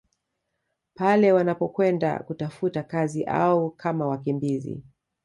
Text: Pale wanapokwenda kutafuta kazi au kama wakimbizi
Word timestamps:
Pale 0.93 1.31
wanapokwenda 1.31 2.19
kutafuta 2.19 2.83
kazi 2.83 3.23
au 3.23 3.71
kama 3.71 4.05
wakimbizi 4.07 4.83